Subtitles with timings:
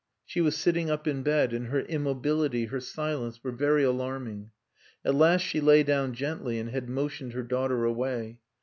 [0.25, 4.49] She was sitting up in bed, and her immobility, her silence, were very alarming.
[5.05, 8.39] At last she lay down gently and had motioned her daughter away.